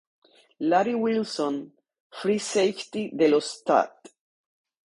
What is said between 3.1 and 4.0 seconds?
de los St.